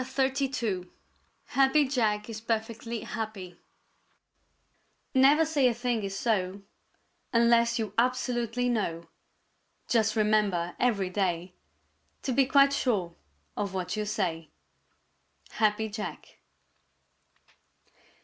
[0.03, 0.85] CHAPTER XXXII
[1.49, 3.59] HAPPY JACK IS PERFECTLY HAPPY
[5.13, 6.63] Never say a thing is so
[7.31, 9.09] Unless you absolutely know.
[9.87, 11.53] Just remember every day
[12.23, 13.13] To be quite sure
[13.55, 14.49] of what you say.
[15.57, 16.39] _Happy Jack.